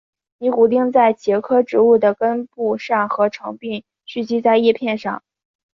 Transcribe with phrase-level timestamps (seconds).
[0.39, 5.21] 尼古丁在茄科植物的根部上合成并蓄积在叶片上。